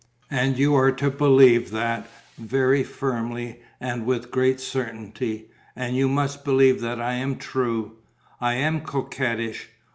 [0.31, 6.43] And you are to believe that, very firmly and with great certainty, and you must
[6.43, 7.97] believe that I am true.
[8.39, 9.69] I am coquettish